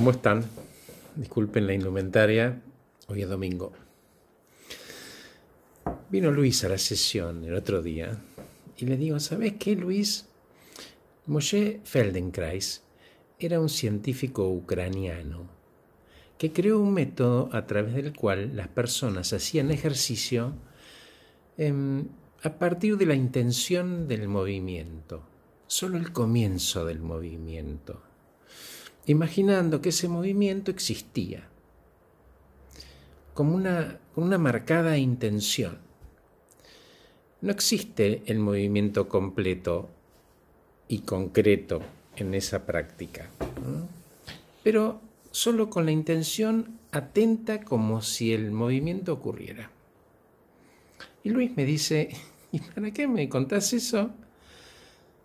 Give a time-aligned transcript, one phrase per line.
[0.00, 0.46] ¿Cómo están?
[1.14, 2.62] Disculpen la indumentaria,
[3.08, 3.72] hoy es domingo.
[6.08, 8.18] Vino Luis a la sesión el otro día
[8.78, 10.26] y le digo, ¿sabes qué, Luis?
[11.26, 12.82] Moshe Feldenkrais
[13.38, 15.50] era un científico ucraniano
[16.38, 20.54] que creó un método a través del cual las personas hacían ejercicio
[21.58, 22.08] em,
[22.42, 25.24] a partir de la intención del movimiento,
[25.66, 28.09] solo el comienzo del movimiento
[29.10, 31.42] imaginando que ese movimiento existía,
[33.34, 35.78] como una, una marcada intención.
[37.40, 39.88] No existe el movimiento completo
[40.88, 41.80] y concreto
[42.16, 43.30] en esa práctica,
[44.62, 49.70] pero solo con la intención atenta como si el movimiento ocurriera.
[51.24, 52.10] Y Luis me dice,
[52.52, 54.10] ¿y para qué me contás eso?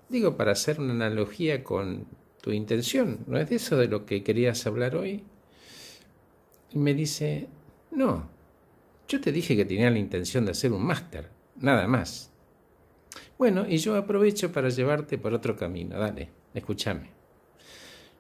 [0.10, 2.06] Digo, para hacer una analogía con
[2.46, 5.24] tu intención, ¿no es de eso de lo que querías hablar hoy?
[6.72, 7.48] Y me dice,
[7.90, 8.30] no,
[9.08, 12.32] yo te dije que tenía la intención de hacer un máster, nada más.
[13.40, 17.10] Bueno, y yo aprovecho para llevarte por otro camino, dale, escúchame.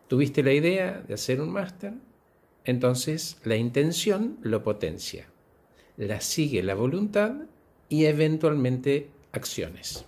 [0.07, 1.93] Tuviste la idea de hacer un máster,
[2.63, 5.27] entonces la intención lo potencia,
[5.97, 7.43] la sigue la voluntad
[7.89, 10.03] y eventualmente acciones.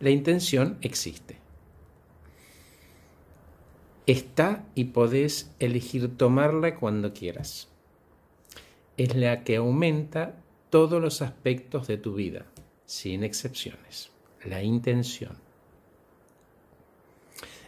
[0.00, 1.41] La intención existe
[4.06, 7.68] está y podés elegir tomarla cuando quieras.
[8.96, 10.36] Es la que aumenta
[10.70, 12.46] todos los aspectos de tu vida,
[12.86, 14.10] sin excepciones.
[14.44, 15.36] La intención.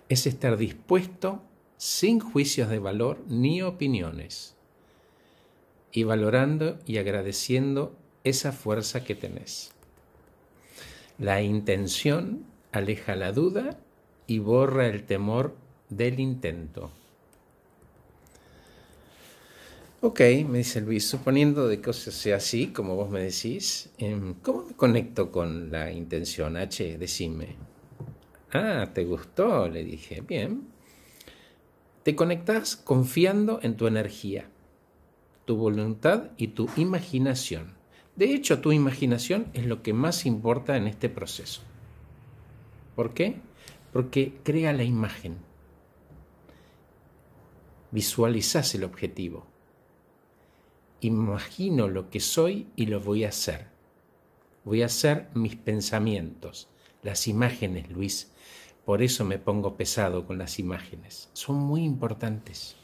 [0.08, 1.42] Es estar dispuesto
[1.76, 4.54] sin juicios de valor ni opiniones
[5.92, 9.72] y valorando y agradeciendo esa fuerza que tenés.
[11.18, 13.78] La intención aleja la duda
[14.26, 15.54] y borra el temor
[15.88, 16.90] del intento.
[20.00, 24.66] Ok, me dice Luis, suponiendo de que sea así, como vos me decís, em, ¿cómo
[24.66, 26.58] me conecto con la intención?
[26.58, 27.56] H, decime.
[28.52, 29.66] Ah, ¿te gustó?
[29.66, 30.68] Le dije, bien.
[32.02, 34.50] Te conectas confiando en tu energía,
[35.46, 37.72] tu voluntad y tu imaginación.
[38.14, 41.62] De hecho, tu imaginación es lo que más importa en este proceso.
[42.94, 43.36] ¿Por qué?
[43.90, 45.38] Porque crea la imagen
[47.94, 49.46] visualizás el objetivo.
[51.00, 53.68] Imagino lo que soy y lo voy a hacer.
[54.64, 56.68] Voy a hacer mis pensamientos,
[57.04, 58.32] las imágenes, Luis.
[58.84, 61.30] Por eso me pongo pesado con las imágenes.
[61.34, 62.74] Son muy importantes.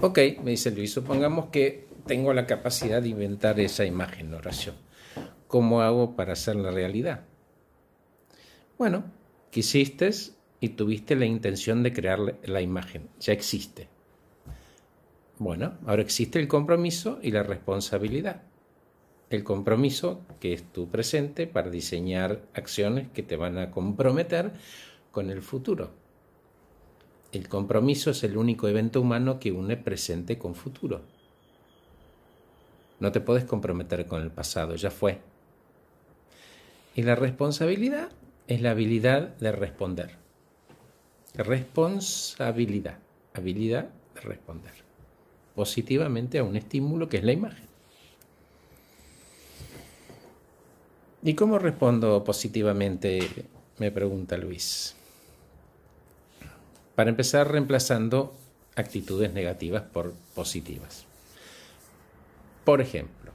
[0.00, 4.74] Ok, me dice Luis, supongamos que tengo la capacidad de inventar esa imagen, oración.
[5.46, 7.24] ¿Cómo hago para hacerla realidad?
[8.76, 9.04] Bueno,
[9.52, 10.10] quisiste
[10.64, 13.10] y tuviste la intención de crear la imagen.
[13.20, 13.86] Ya existe.
[15.38, 18.44] Bueno, ahora existe el compromiso y la responsabilidad.
[19.28, 24.52] El compromiso, que es tu presente, para diseñar acciones que te van a comprometer
[25.10, 25.90] con el futuro.
[27.30, 31.02] El compromiso es el único evento humano que une presente con futuro.
[33.00, 35.20] No te puedes comprometer con el pasado, ya fue.
[36.94, 38.08] Y la responsabilidad
[38.46, 40.23] es la habilidad de responder.
[41.34, 42.98] Responsabilidad,
[43.34, 44.72] habilidad de responder
[45.54, 47.66] positivamente a un estímulo que es la imagen.
[51.22, 53.46] ¿Y cómo respondo positivamente?
[53.78, 54.94] Me pregunta Luis.
[56.94, 58.36] Para empezar, reemplazando
[58.76, 61.06] actitudes negativas por positivas.
[62.64, 63.32] Por ejemplo,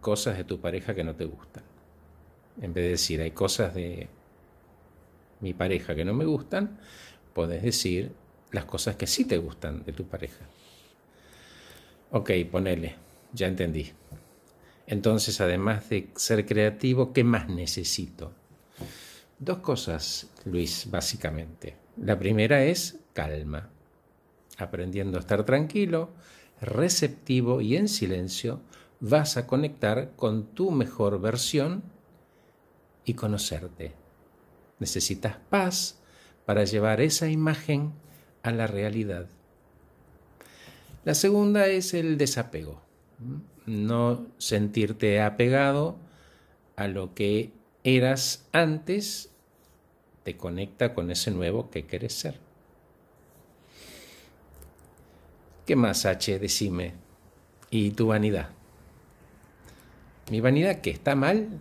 [0.00, 1.62] cosas de tu pareja que no te gustan.
[2.60, 4.08] En vez de decir, hay cosas de
[5.40, 6.78] mi pareja que no me gustan,
[7.38, 8.10] podés decir
[8.50, 10.44] las cosas que sí te gustan de tu pareja.
[12.10, 12.96] Ok, ponele,
[13.32, 13.92] ya entendí.
[14.88, 18.32] Entonces, además de ser creativo, ¿qué más necesito?
[19.38, 21.76] Dos cosas, Luis, básicamente.
[21.98, 23.70] La primera es calma.
[24.56, 26.10] Aprendiendo a estar tranquilo,
[26.60, 28.62] receptivo y en silencio,
[28.98, 31.84] vas a conectar con tu mejor versión
[33.04, 33.92] y conocerte.
[34.80, 36.00] Necesitas paz,
[36.48, 37.92] para llevar esa imagen
[38.42, 39.26] a la realidad.
[41.04, 42.80] La segunda es el desapego,
[43.66, 45.98] no sentirte apegado
[46.74, 47.52] a lo que
[47.84, 49.28] eras antes,
[50.22, 52.40] te conecta con ese nuevo que quieres ser.
[55.66, 56.38] ¿Qué más, H?
[56.38, 56.94] Decime.
[57.68, 58.48] ¿Y tu vanidad?
[60.30, 61.60] ¿Mi vanidad que está mal?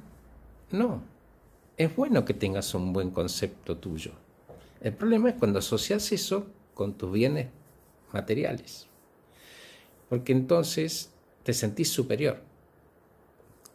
[0.72, 1.02] No.
[1.76, 4.14] Es bueno que tengas un buen concepto tuyo.
[4.82, 7.48] El problema es cuando asocias eso con tus bienes
[8.14, 8.88] materiales.
[10.10, 11.12] Porque entonces
[11.44, 12.42] te sentís superior.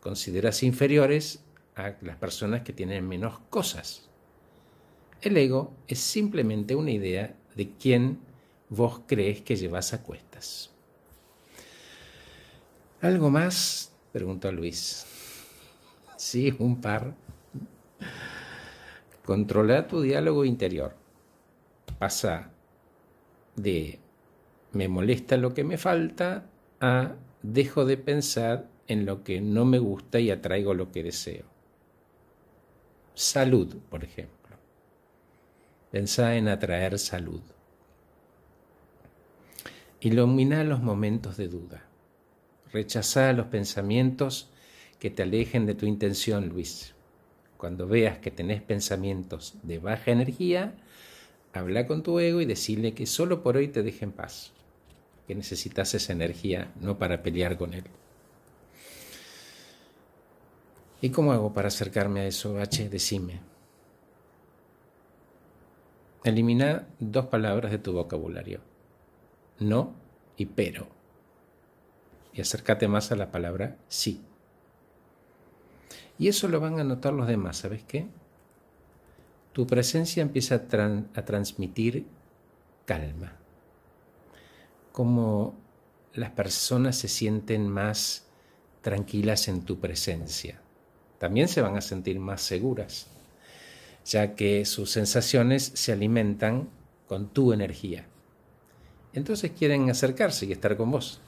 [0.00, 1.42] Consideras inferiores
[1.74, 4.08] a las personas que tienen menos cosas.
[5.20, 8.18] El ego es simplemente una idea de quién
[8.68, 10.70] vos crees que llevas a cuestas.
[13.00, 13.92] ¿Algo más?
[14.12, 15.06] preguntó Luis.
[16.16, 17.14] Sí, un par.
[19.24, 20.94] Controla tu diálogo interior.
[21.98, 22.50] Pasa
[23.56, 23.98] de
[24.72, 26.46] me molesta lo que me falta
[26.80, 31.44] a dejo de pensar en lo que no me gusta y atraigo lo que deseo.
[33.14, 34.56] Salud, por ejemplo.
[35.90, 37.42] Pensá en atraer salud.
[40.00, 41.84] Ilumina los momentos de duda.
[42.72, 44.50] Rechazá los pensamientos
[44.98, 46.94] que te alejen de tu intención, Luis.
[47.62, 50.74] Cuando veas que tenés pensamientos de baja energía,
[51.52, 54.50] habla con tu ego y decirle que solo por hoy te deje en paz,
[55.28, 57.84] que necesitas esa energía no para pelear con él.
[61.00, 62.88] ¿Y cómo hago para acercarme a eso, H?
[62.88, 63.38] Decime.
[66.24, 68.58] Elimina dos palabras de tu vocabulario.
[69.60, 69.94] No
[70.36, 70.88] y pero.
[72.32, 74.20] Y acércate más a la palabra sí.
[76.22, 78.06] Y eso lo van a notar los demás, ¿sabes qué?
[79.52, 82.06] Tu presencia empieza a, transmitir
[82.84, 83.32] calma.
[84.92, 85.56] Como
[86.14, 88.28] las personas se sienten más
[88.82, 90.60] tranquilas en tu presencia
[91.18, 93.08] también se van a sentir más seguras,
[94.04, 96.68] ya que sus sensaciones se alimentan
[97.08, 98.06] con tu energía.
[99.12, 101.20] Entonces quieren acercarse y estar con vos.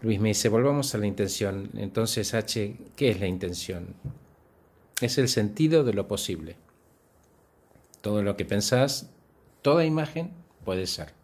[0.00, 1.70] Luis me dice, volvamos a la intención.
[1.74, 3.96] Entonces, H, ¿qué es la intención?
[5.00, 6.56] Es el sentido de lo posible.
[8.00, 9.10] Todo lo que pensás,
[9.60, 10.30] toda imagen
[10.64, 11.14] puede ser.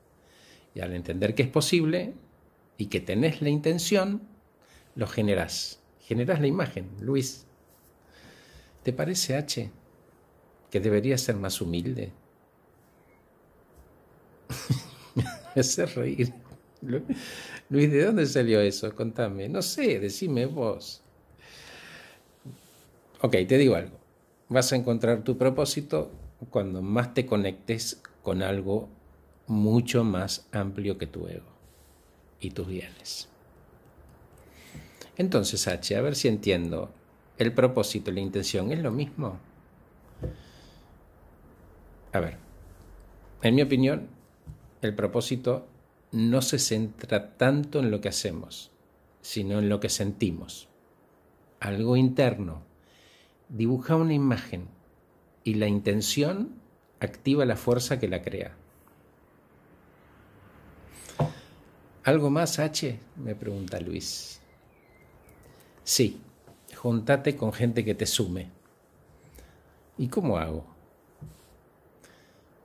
[0.74, 2.14] Y al entender que es posible
[2.76, 4.22] y que tenés la intención,
[4.96, 5.80] lo generas.
[6.00, 7.46] Generas la imagen, Luis.
[8.82, 9.70] ¿Te parece, H,
[10.70, 12.12] que debería ser más humilde?
[15.14, 16.43] Me hace reír.
[17.70, 18.94] Luis, ¿de dónde salió eso?
[18.94, 19.48] Contame.
[19.48, 21.02] No sé, decime vos.
[23.20, 23.98] Ok, te digo algo.
[24.48, 26.10] Vas a encontrar tu propósito
[26.50, 28.88] cuando más te conectes con algo
[29.46, 31.46] mucho más amplio que tu ego
[32.40, 33.28] y tus bienes.
[35.16, 36.90] Entonces, H, a ver si entiendo.
[37.38, 39.38] ¿El propósito y la intención es lo mismo?
[42.12, 42.36] A ver,
[43.42, 44.08] en mi opinión,
[44.82, 45.66] el propósito
[46.14, 48.70] no se centra tanto en lo que hacemos,
[49.20, 50.68] sino en lo que sentimos.
[51.58, 52.62] Algo interno.
[53.48, 54.68] Dibuja una imagen
[55.42, 56.54] y la intención
[57.00, 58.54] activa la fuerza que la crea.
[62.04, 63.00] ¿Algo más, H?
[63.16, 64.40] me pregunta Luis.
[65.82, 66.20] Sí,
[66.76, 68.50] juntate con gente que te sume.
[69.98, 70.64] ¿Y cómo hago?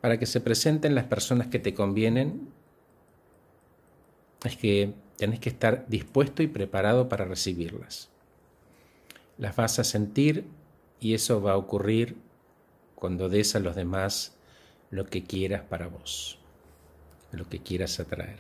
[0.01, 2.58] Para que se presenten las personas que te convienen,
[4.43, 8.09] es que tenés que estar dispuesto y preparado para recibirlas.
[9.37, 10.45] Las vas a sentir
[10.99, 12.15] y eso va a ocurrir
[12.95, 14.35] cuando des a los demás
[14.91, 16.39] lo que quieras para vos,
[17.31, 18.39] lo que quieras atraer.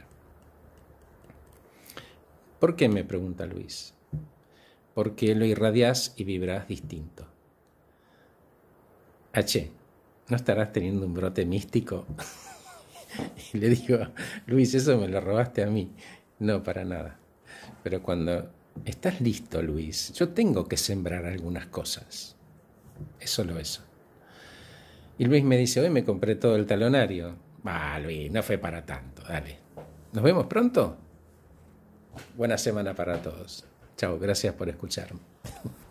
[2.59, 2.89] ¿Por qué?
[2.89, 3.93] me pregunta Luis
[4.99, 7.25] porque lo irradias y vibras distinto.
[9.31, 9.71] H,
[10.27, 12.05] ¿no estarás teniendo un brote místico?
[13.53, 13.99] y le digo,
[14.47, 15.91] Luis, eso me lo robaste a mí.
[16.39, 17.19] No, para nada.
[17.83, 18.51] Pero cuando
[18.85, 22.35] estás listo, Luis, yo tengo que sembrar algunas cosas.
[23.19, 23.83] Es solo eso.
[25.17, 27.35] Y Luis me dice, hoy me compré todo el talonario.
[27.65, 29.57] Ah, Luis, no fue para tanto, dale.
[30.13, 30.97] ¿Nos vemos pronto?
[32.35, 33.65] Buena semana para todos.
[33.97, 35.19] Chao, gracias por escucharme.